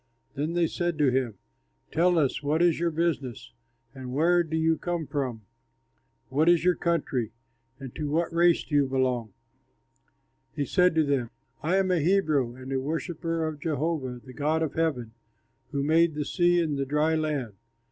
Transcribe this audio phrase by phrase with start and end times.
[0.33, 1.35] Then they said to him,
[1.91, 3.51] "Tell us, what is your business,
[3.93, 5.43] and where do you come from?
[6.29, 7.33] What is your country
[7.79, 9.31] and to what race do you belong?"
[10.55, 11.29] He said to them,
[11.61, 15.13] "I am a Hebrew, and a worshipper of Jehovah, the God of heaven,
[15.69, 17.53] who made the sea and the dry land."